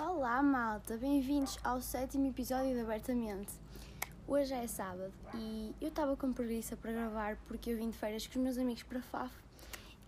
[0.00, 3.52] Olá malta, bem-vindos ao sétimo episódio de Abertamente.
[4.26, 8.26] Hoje é sábado e eu estava com preguiça para gravar porque eu vim de férias
[8.26, 9.34] com os meus amigos para Faf,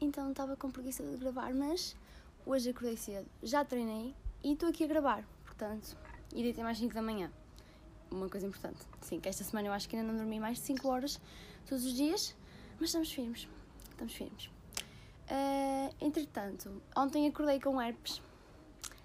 [0.01, 1.95] então estava com preguiça de gravar, mas
[2.47, 5.95] hoje acordei cedo, já treinei e estou aqui a gravar, portanto,
[6.35, 7.31] e deitei mais 5 da manhã.
[8.11, 10.65] Uma coisa importante, sim, que esta semana eu acho que ainda não dormi mais de
[10.65, 11.21] 5 horas
[11.67, 12.35] todos os dias,
[12.79, 13.49] mas estamos firmes,
[13.91, 14.47] estamos firmes.
[15.31, 18.21] Uh, entretanto, ontem acordei com herpes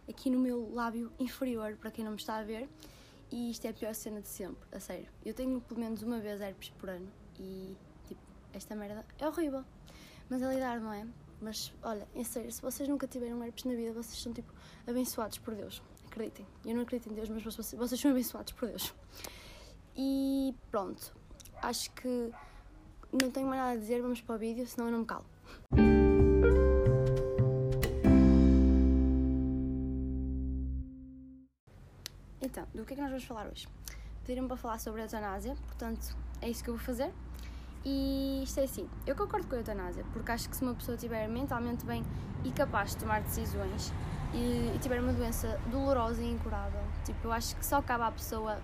[0.10, 2.68] aqui no meu lábio inferior, para quem não me está a ver,
[3.32, 5.08] e isto é a pior cena de sempre, a sério.
[5.24, 7.08] Eu tenho pelo menos uma vez herpes por ano
[7.40, 7.76] e,
[8.08, 8.22] tipo,
[8.54, 9.64] esta merda é horrível.
[10.30, 11.06] Mas é lidar, não é?
[11.42, 14.52] Mas, olha, em sério, se vocês nunca tiveram herpes na vida, vocês são, tipo,
[14.88, 15.82] abençoados por Deus.
[16.16, 16.46] Acreditem.
[16.66, 18.96] Eu não acredito em Deus, mas vocês, vocês são abençoados por Deus.
[19.98, 21.14] E pronto.
[21.62, 22.32] Acho que
[23.12, 25.26] não tenho mais nada a dizer, vamos para o vídeo, senão eu não me calo.
[32.42, 33.68] Então, do que é que nós vamos falar hoje?
[34.22, 37.12] Pediram-me para falar sobre a eutanásia, portanto, é isso que eu vou fazer.
[37.84, 40.96] E isto é assim, eu concordo com a eutanásia, porque acho que se uma pessoa
[40.96, 42.06] estiver mentalmente bem
[42.46, 43.92] e capaz de tomar decisões
[44.36, 48.12] e, e tiver uma doença dolorosa e incurável, tipo, eu acho que só cabe à
[48.12, 48.60] pessoa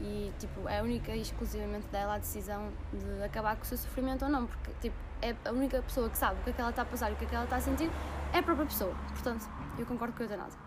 [0.00, 4.24] e tipo, é única e exclusivamente dela a decisão de acabar com o seu sofrimento
[4.24, 6.70] ou não, porque tipo, é a única pessoa que sabe o que é que ela
[6.70, 7.90] está a passar e o que é que ela está a sentir
[8.32, 8.94] é a própria pessoa.
[9.08, 9.46] Portanto,
[9.78, 10.58] eu concordo com a eutanásia.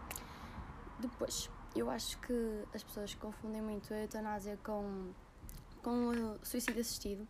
[0.99, 5.11] Depois, eu acho que as pessoas confundem muito a eutanásia com,
[5.81, 7.27] com o suicídio assistido.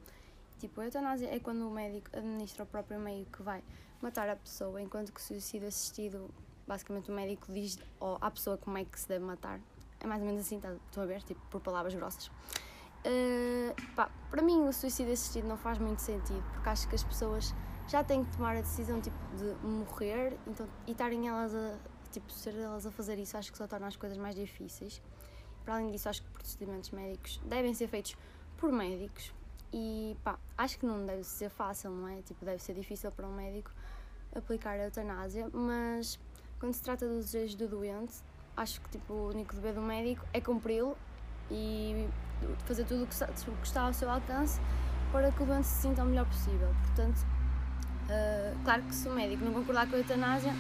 [0.60, 3.64] Tipo, a eutanásia é quando o médico administra o próprio meio que vai
[4.02, 6.30] matar a pessoa, enquanto que o suicídio assistido,
[6.68, 7.78] basicamente o médico diz
[8.22, 9.60] à pessoa como é que se deve matar.
[10.00, 11.22] É mais ou menos assim, tá, estão a ver?
[11.24, 12.28] Tipo, por palavras grossas.
[13.06, 17.04] Uh, pá, para mim, o suicídio assistido não faz muito sentido, porque acho que as
[17.04, 17.54] pessoas
[17.88, 21.78] já têm que tomar a decisão tipo, de morrer então, e estarem elas a,
[22.12, 25.02] tipo, ser elas a fazer isso, acho que só torna as coisas mais difíceis.
[25.66, 28.16] Para além disso, acho que procedimentos médicos devem ser feitos
[28.58, 29.34] por médicos
[29.72, 32.22] e pá, acho que não deve ser fácil, não é?
[32.22, 33.72] Tipo, deve ser difícil para um médico
[34.36, 36.20] aplicar a eutanásia, mas
[36.64, 38.14] quando se trata do desejo do doente,
[38.56, 40.98] acho que tipo, o único dever do médico é cumpri-lo
[41.52, 42.08] e
[42.60, 43.14] fazer tudo o que
[43.66, 44.62] está ao seu alcance
[45.12, 46.74] para que o doente se sinta o melhor possível.
[46.86, 50.54] Portanto, uh, claro que se o médico não concordar com a eutanásia,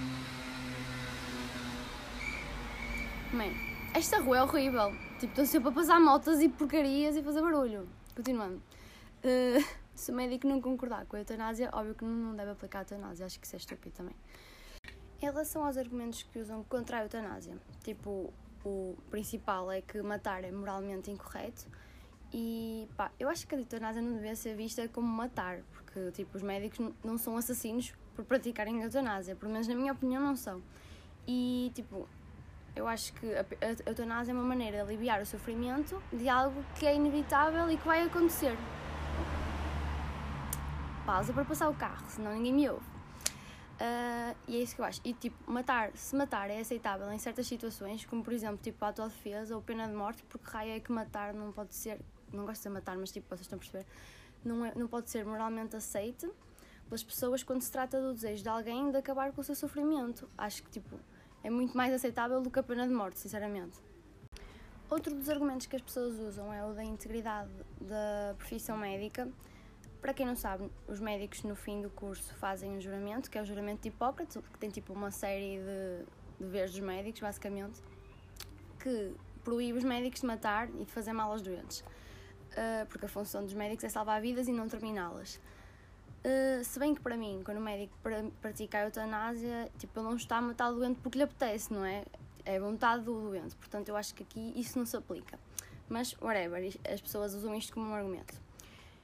[3.31, 3.53] Man,
[3.95, 4.91] esta rua é horrível.
[5.19, 7.87] Tipo, estou sempre a passar motas e porcarias e fazer barulho.
[8.13, 8.61] Continuando.
[9.23, 9.65] Uh,
[9.95, 13.25] se o médico não concordar com a eutanásia, óbvio que não deve aplicar a eutanásia.
[13.25, 14.15] Acho que isso é estúpido também.
[15.23, 18.33] Em relação aos argumentos que usam contra a eutanásia, tipo,
[18.65, 21.65] o principal é que matar é moralmente incorreto.
[22.33, 26.35] E pá, eu acho que a eutanásia não devia ser vista como matar, porque tipo,
[26.35, 30.35] os médicos não são assassinos por praticarem a eutanásia, pelo menos na minha opinião não
[30.35, 30.61] são.
[31.25, 32.05] E tipo,
[32.75, 36.85] eu acho que a eutanásia é uma maneira de aliviar o sofrimento de algo que
[36.85, 38.57] é inevitável e que vai acontecer.
[41.05, 42.92] Pausa para passar o carro, senão ninguém me ouve.
[43.73, 45.01] Uh, e é isso que eu acho.
[45.03, 48.89] E tipo, matar, se matar é aceitável em certas situações, como por exemplo, tipo, a
[48.89, 51.99] autodefesa ou pena de morte, porque raio é que matar não pode ser,
[52.31, 53.85] não gosto de matar, mas tipo, vocês estão a perceber,
[54.43, 56.29] não, é, não pode ser moralmente aceite
[56.87, 60.29] pelas pessoas quando se trata do desejo de alguém de acabar com o seu sofrimento.
[60.37, 60.99] Acho que tipo,
[61.43, 63.77] é muito mais aceitável do que a pena de morte, sinceramente.
[64.89, 67.49] Outro dos argumentos que as pessoas usam é o da integridade
[67.81, 69.27] da profissão médica.
[70.03, 73.41] Para quem não sabe, os médicos no fim do curso fazem um juramento, que é
[73.41, 76.05] o juramento de Hipócrates, que tem tipo uma série de
[76.43, 77.81] deveres dos médicos, basicamente,
[78.81, 79.15] que
[79.45, 81.85] proíbe os médicos de matar e de fazer mal aos doentes.
[82.57, 85.39] Ah, porque a função dos médicos é salvar vidas e não terminá-las.
[86.25, 87.97] Uh, se bem que para mim, quando o médico
[88.41, 91.85] pratica a eutanásia, tipo, ele não está a matar o doente porque lhe apetece, não
[91.85, 92.03] é?
[92.43, 93.55] É vontade do doente.
[93.55, 95.39] Portanto, eu acho que aqui isso não se aplica.
[95.87, 96.61] Mas, whatever,
[96.91, 98.41] as pessoas usam isto como um argumento.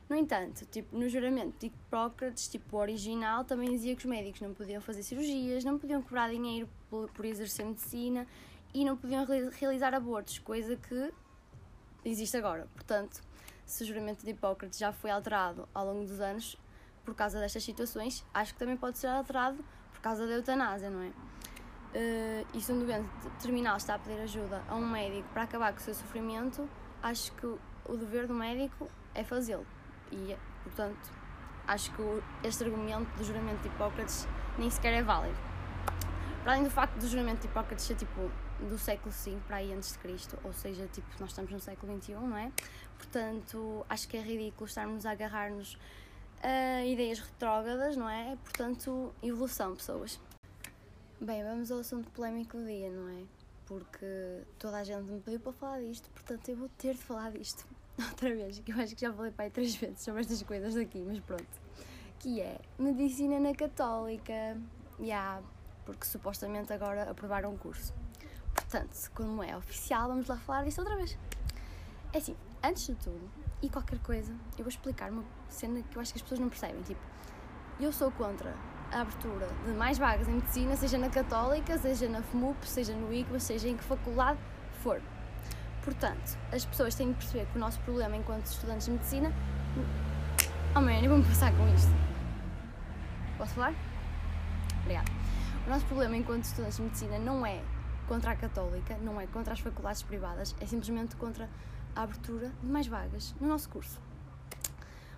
[0.10, 4.56] No entanto, tipo, no juramento de Hipócrates, tipo, original, também dizia que os médicos não
[4.56, 8.26] podiam fazer cirurgias, não podiam cobrar dinheiro por, por exercer medicina
[8.74, 11.14] e não podiam realizar abortos, coisa que
[12.04, 12.68] existe agora.
[12.74, 13.22] Portanto,
[13.68, 16.58] se o juramento de Hipócrates já foi alterado ao longo dos anos,
[17.06, 21.04] por causa destas situações, acho que também pode ser alterado por causa da eutanásia, não
[21.04, 21.10] é?
[21.10, 23.10] Uh, e se um doente
[23.40, 26.68] terminal está a pedir ajuda a um médico para acabar com o seu sofrimento,
[27.02, 29.66] acho que o dever do médico é fazê-lo.
[30.12, 31.12] E, portanto,
[31.68, 32.02] acho que
[32.44, 34.28] este argumento do juramento de Hipócrates
[34.58, 35.38] nem sequer é válido.
[36.44, 39.74] Para além do facto do juramento de Hipócrates ser tipo do século V para aí
[39.74, 42.52] antes de Cristo, ou seja, tipo, nós estamos no século XXI, não é?
[42.98, 45.78] Portanto, acho que é ridículo estarmos a agarrar-nos
[46.42, 48.36] a ideias retrógradas, não é?
[48.44, 50.20] Portanto, evolução, pessoas.
[51.22, 53.24] Bem, vamos ao assunto polémico do dia, não é?
[53.66, 57.32] Porque toda a gente me pediu para falar disto, portanto eu vou ter de falar
[57.32, 57.68] disto
[58.10, 60.76] outra vez, que eu acho que já falei para aí três vezes sobre estas coisas
[60.76, 61.48] aqui, mas pronto.
[62.20, 64.58] Que é Medicina na Católica.
[65.00, 65.42] Já, yeah,
[65.86, 67.94] porque supostamente agora aprovaram o curso.
[68.54, 71.18] Portanto, como é oficial, vamos lá falar disto outra vez.
[72.12, 73.30] É assim, antes de tudo,
[73.62, 76.50] e qualquer coisa, eu vou explicar uma cena que eu acho que as pessoas não
[76.50, 76.82] percebem.
[76.82, 77.00] Tipo,
[77.80, 78.54] eu sou contra
[78.92, 83.14] a abertura de mais vagas em medicina, seja na Católica, seja na FMUP, seja no
[83.14, 84.40] ICBA, seja em que faculdade
[84.84, 85.02] for.
[85.90, 89.34] Portanto, as pessoas têm de perceber que o nosso problema enquanto estudantes de medicina.
[90.76, 91.90] Oh man, eu vou-me passar com isto.
[93.40, 93.74] Posso falar?
[94.82, 95.12] Obrigada.
[95.66, 97.60] O nosso problema enquanto estudantes de medicina não é
[98.08, 101.50] contra a Católica, não é contra as faculdades privadas, é simplesmente contra
[101.96, 104.00] a abertura de mais vagas no nosso curso.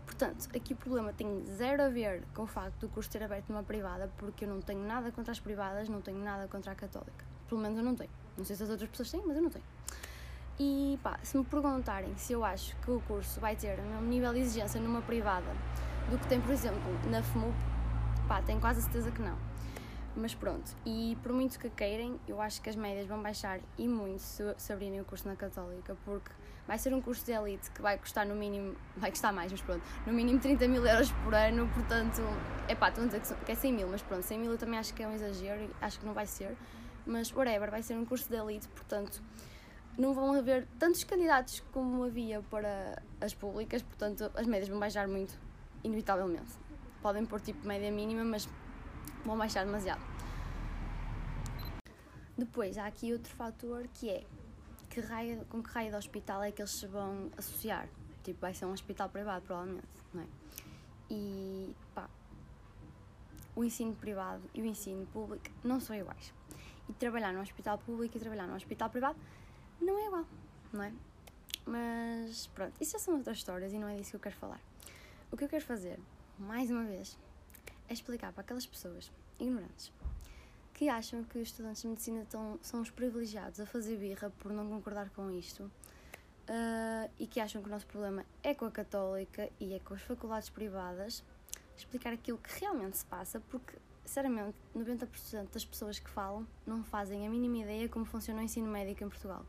[0.05, 3.49] Portanto, aqui o problema tem zero a ver com o facto do curso ter aberto
[3.49, 6.75] numa privada, porque eu não tenho nada contra as privadas, não tenho nada contra a
[6.75, 7.25] católica.
[7.49, 8.09] Pelo menos eu não tenho.
[8.37, 9.65] Não sei se as outras pessoas têm, mas eu não tenho.
[10.63, 14.05] E pá, se me perguntarem se eu acho que o curso vai ter o mesmo
[14.07, 15.51] nível de exigência numa privada
[16.07, 16.79] do que tem, por exemplo,
[17.09, 17.55] na FMUP,
[18.27, 19.35] pá, tenho quase a certeza que não.
[20.15, 23.87] Mas pronto, e por muito que queirem, eu acho que as médias vão baixar e
[23.87, 26.29] muito se, se abrirem o curso na Católica, porque
[26.67, 29.61] vai ser um curso de elite que vai custar no mínimo, vai custar mais, mas
[29.61, 32.21] pronto, no mínimo 30 mil euros por ano, portanto,
[32.67, 34.77] é pá, estão a dizer que é 100 mil, mas pronto, 100 mil eu também
[34.77, 36.55] acho que é um exagero e acho que não vai ser,
[37.03, 39.23] mas whatever, vai ser um curso de elite, portanto,
[39.97, 45.07] não vão haver tantos candidatos como havia para as públicas, portanto, as médias vão baixar
[45.07, 45.37] muito,
[45.83, 46.53] inevitavelmente.
[47.01, 48.47] Podem pôr tipo média mínima, mas
[49.25, 50.01] vão baixar demasiado.
[52.37, 54.23] Depois, há aqui outro fator que é
[54.89, 57.87] que raio, com que raio de hospital é que eles se vão associar?
[58.23, 60.25] Tipo, vai ser um hospital privado, provavelmente, não é?
[61.09, 62.09] E pá,
[63.55, 66.33] o ensino privado e o ensino público não são iguais.
[66.89, 69.17] E trabalhar num hospital público e trabalhar num hospital privado
[69.81, 70.25] não é igual,
[70.71, 70.93] não é?
[71.65, 74.61] Mas pronto, isso já são outras histórias e não é disso que eu quero falar.
[75.31, 75.99] O que eu quero fazer,
[76.37, 77.17] mais uma vez,
[77.87, 79.91] é explicar para aquelas pessoas ignorantes
[80.73, 84.51] que acham que os estudantes de medicina estão, são os privilegiados a fazer birra por
[84.51, 88.71] não concordar com isto uh, e que acham que o nosso problema é com a
[88.71, 91.23] católica e é com as faculdades privadas,
[91.77, 97.27] explicar aquilo que realmente se passa, porque, sinceramente, 90% das pessoas que falam não fazem
[97.27, 99.45] a mínima ideia como funciona o ensino médico em Portugal.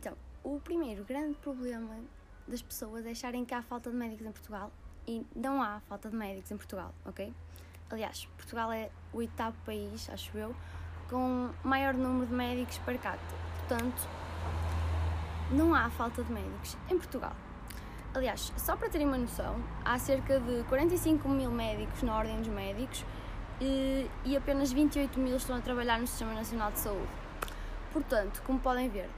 [0.00, 1.94] Então, o primeiro grande problema
[2.48, 4.72] das pessoas é acharem que há falta de médicos em Portugal
[5.06, 7.30] e não há falta de médicos em Portugal, ok?
[7.90, 10.56] Aliás, Portugal é o oitavo país, acho eu,
[11.10, 13.34] com maior número de médicos per capita.
[13.58, 14.08] Portanto,
[15.52, 17.36] não há falta de médicos em Portugal.
[18.14, 22.48] Aliás, só para terem uma noção, há cerca de 45 mil médicos na Ordem dos
[22.48, 23.04] Médicos
[23.60, 27.12] e, e apenas 28 mil estão a trabalhar no Sistema Nacional de Saúde.
[27.92, 29.10] Portanto, como podem ver,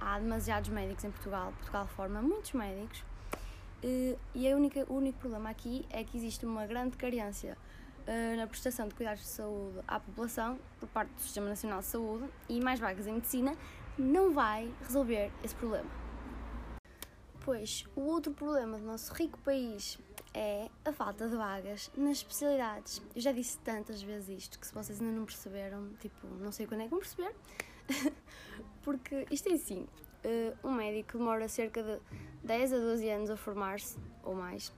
[0.00, 1.52] há demasiados médicos em Portugal.
[1.52, 3.04] Portugal forma muitos médicos
[3.82, 7.56] e a única, o único problema aqui é que existe uma grande carência
[8.06, 11.86] eh, na prestação de cuidados de saúde à população por parte do Sistema Nacional de
[11.86, 13.54] Saúde e mais vagas em medicina
[13.96, 15.88] não vai resolver esse problema.
[17.44, 19.98] Pois o outro problema do nosso rico país
[20.34, 23.00] é a falta de vagas nas especialidades.
[23.14, 26.66] Eu já disse tantas vezes isto que se vocês ainda não perceberam, tipo, não sei
[26.66, 27.34] quando é que vão perceber,
[28.88, 29.86] porque isto é assim,
[30.64, 32.00] um médico demora cerca de
[32.42, 34.72] 10 a 12 anos a formar-se, ou mais,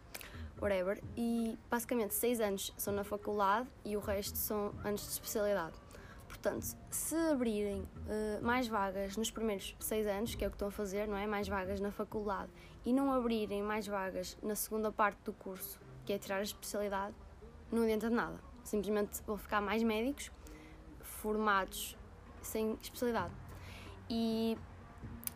[0.61, 5.77] whatever, e basicamente seis anos são na faculdade e o resto são anos de especialidade.
[6.27, 10.67] Portanto, se abrirem uh, mais vagas nos primeiros seis anos, que é o que estão
[10.67, 11.25] a fazer, não é?
[11.29, 12.51] Mais vagas na faculdade,
[12.85, 17.15] e não abrirem mais vagas na segunda parte do curso, que é tirar a especialidade,
[17.71, 18.41] não adianta de nada.
[18.65, 20.33] Simplesmente vão ficar mais médicos
[20.99, 21.97] formados
[22.43, 23.50] sem especialidade.
[24.11, 24.59] E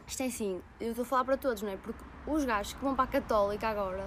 [0.06, 1.76] isto é assim, eu estou a falar para todos, não é?
[1.76, 4.06] Porque os gajos que vão para a Católica agora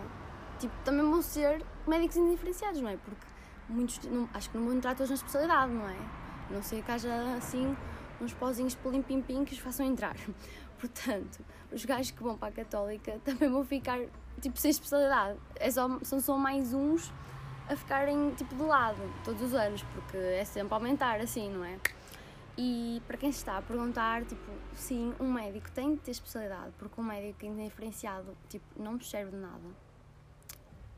[0.60, 2.98] tipo, também vão ser médicos indiferenciados, não é?
[2.98, 3.26] Porque
[3.70, 5.98] muitos, não, acho que não vão entrar todos na especialidade, não é?
[6.50, 7.76] Não sei que haja assim
[8.20, 10.16] uns pozinhos pelim pim pim que os façam entrar.
[10.80, 11.40] Portanto,
[11.72, 14.00] os gajos que vão para a Católica também vão ficar
[14.42, 15.40] tipo sem especialidade.
[15.56, 17.12] É só, são só mais uns
[17.70, 21.78] a ficarem tipo de lado todos os anos, porque é sempre aumentar assim, não é?
[22.58, 27.00] E para quem está a perguntar, tipo, sim, um médico tem de ter especialidade, porque
[27.00, 29.88] um médico indiferenciado, tipo, não serve de nada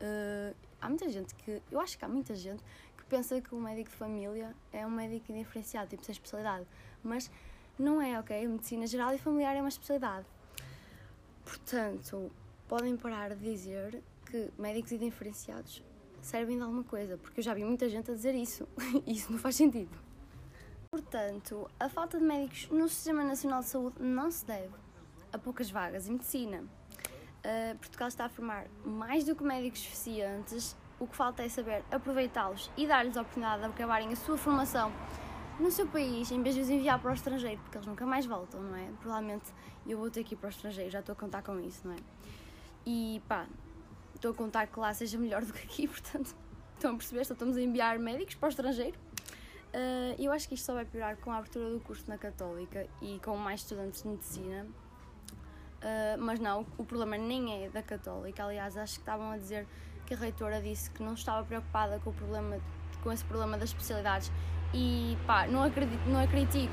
[0.00, 2.64] Uh, há muita gente que, eu acho que há muita gente
[2.96, 6.66] que pensa que o médico de família é um médico indiferenciado, tipo sem especialidade,
[7.02, 7.30] mas
[7.78, 8.46] Não é, ok?
[8.46, 10.26] Medicina geral e familiar é uma especialidade.
[11.44, 12.30] Portanto,
[12.68, 15.82] podem parar de dizer que médicos indiferenciados
[16.20, 18.68] servem de alguma coisa, porque eu já vi muita gente a dizer isso.
[19.06, 20.09] isso não faz sentido.
[20.92, 24.74] Portanto, a falta de médicos no Sistema Nacional de Saúde não se deve
[25.32, 26.64] a poucas vagas em medicina.
[26.64, 31.84] Uh, Portugal está a formar mais do que médicos suficientes, o que falta é saber
[31.92, 34.90] aproveitá-los e dar-lhes a oportunidade de acabarem a sua formação
[35.60, 38.26] no seu país, em vez de os enviar para o estrangeiro, porque eles nunca mais
[38.26, 38.90] voltam, não é?
[38.98, 39.52] Provavelmente
[39.86, 41.94] eu vou ter que ir para o estrangeiro, já estou a contar com isso, não
[41.94, 41.98] é?
[42.84, 43.46] E pá,
[44.16, 46.34] estou a contar que lá seja melhor do que aqui, portanto,
[46.74, 47.20] estão a perceber?
[47.20, 48.98] Estamos a enviar médicos para o estrangeiro.
[49.72, 52.86] Uh, eu acho que isto só vai piorar com a abertura do curso na Católica
[53.00, 54.66] e com mais estudantes de medicina.
[55.80, 58.44] Uh, mas não, o problema nem é da Católica.
[58.44, 59.66] Aliás, acho que estavam a dizer
[60.06, 62.58] que a reitora disse que não estava preocupada com o problema,
[63.02, 64.32] com esse problema das especialidades.
[64.74, 66.72] E pá, não acredito, não acredito.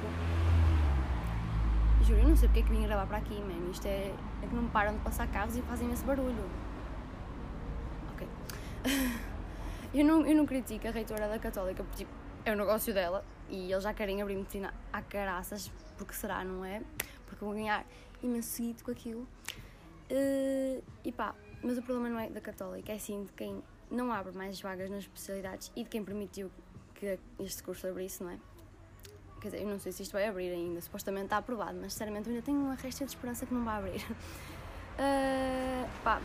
[2.03, 3.69] Juro, eu não sei porque é que vim gravar para aqui, man.
[3.69, 4.11] Isto é,
[4.41, 6.49] é que não param de passar carros e fazem esse barulho.
[8.13, 8.27] Ok.
[9.93, 13.25] eu, não, eu não critico a reitora da Católica, porque tipo, é o negócio dela
[13.49, 16.81] e eles já querem abrir medicina a caraças, porque será, não é?
[17.25, 17.85] Porque vão ganhar
[18.23, 19.27] imenso seguido com aquilo.
[20.09, 23.61] Uh, e pá, mas o problema não é da Católica, é sim de quem
[23.91, 26.49] não abre mais vagas nas especialidades e de quem permitiu
[26.95, 28.39] que este curso abrisse, não é?
[29.41, 32.27] Quer dizer, eu não sei se isto vai abrir ainda, supostamente está aprovado, mas sinceramente
[32.27, 34.01] eu ainda tenho uma resta de esperança que não vai abrir.
[34.97, 36.21] Uh, pá,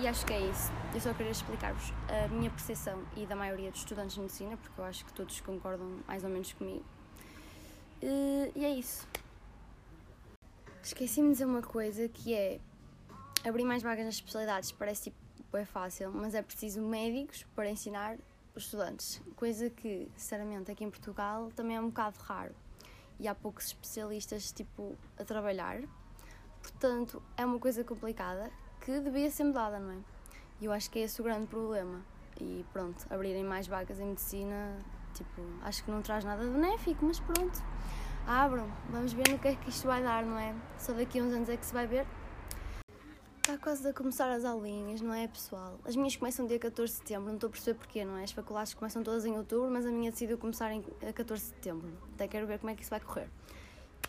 [0.00, 0.72] e acho que é isso.
[0.94, 4.80] Eu só queria explicar-vos a minha percepção e da maioria dos estudantes de medicina, porque
[4.80, 6.84] eu acho que todos concordam mais ou menos comigo.
[8.02, 9.06] E é isso.
[10.82, 12.60] Esqueci-me de dizer uma coisa que é
[13.44, 18.16] abrir mais vagas nas especialidades parece tipo é fácil, mas é preciso médicos para ensinar
[18.56, 22.54] os estudantes, coisa que, sinceramente, aqui em Portugal também é um bocado raro
[23.20, 25.80] e há poucos especialistas tipo a trabalhar,
[26.60, 28.50] portanto é uma coisa complicada
[28.84, 29.98] que devia ser mudada, não é?
[30.60, 32.00] E eu acho que é esse o grande problema.
[32.40, 34.76] E pronto, abrirem mais vagas em medicina,
[35.14, 37.62] tipo, acho que não traz nada de benéfico, mas pronto
[38.26, 40.54] abram, vamos ver no que é que isto vai dar, não é?
[40.78, 42.06] Só daqui a uns anos é que se vai ver.
[43.36, 45.78] Está quase a começar as aulinhas, não é, pessoal?
[45.84, 48.24] As minhas começam dia 14 de setembro, não estou a perceber porquê, não é?
[48.24, 51.92] As faculdades começam todas em outubro, mas a minha decidiu começar em 14 de setembro.
[52.14, 53.28] Até quero ver como é que isso vai correr.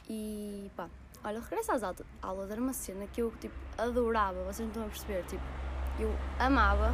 [0.10, 0.90] E pá,
[1.26, 1.84] olha, regresso às
[2.22, 5.44] aulas era uma cena que eu, tipo, adorava, vocês não estão a perceber, tipo,
[6.00, 6.94] eu amava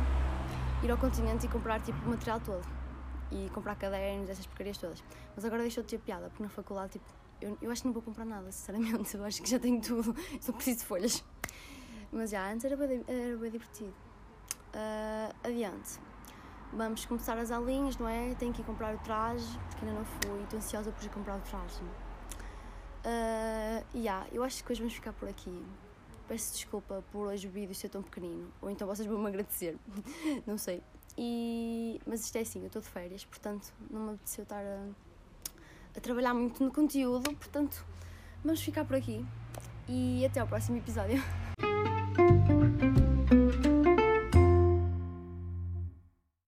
[0.84, 2.66] ir ao continente e comprar, tipo, o material todo
[3.30, 5.04] e comprar cadernos, essas porcarias todas.
[5.36, 7.06] Mas agora deixou de ter piada, porque na faculdade, tipo,
[7.42, 9.16] eu, eu acho que não vou comprar nada, sinceramente.
[9.18, 11.24] Eu acho que já tenho tudo, só preciso de folhas.
[12.12, 13.94] Mas já, antes era bem, era bem divertido.
[14.76, 16.00] Uh, adiante.
[16.74, 18.36] Vamos começar as aulinhas, não é?
[18.36, 20.44] Tenho que ir comprar o traje, porque ainda não fui.
[20.44, 21.82] Estou ansiosa por ir comprar o traje.
[23.06, 25.64] Uh, yeah, eu acho que hoje vamos ficar por aqui.
[26.28, 28.52] Peço desculpa por hoje o vídeo ser tão pequenino.
[28.62, 29.78] Ou então vocês vão me agradecer.
[30.46, 30.82] não sei.
[31.18, 34.88] E, mas isto é assim, eu estou de férias, portanto não me apeteceu estar a,
[35.96, 37.86] a trabalhar muito no conteúdo, portanto
[38.44, 39.26] vamos ficar por aqui
[39.90, 41.22] e até ao próximo episódio.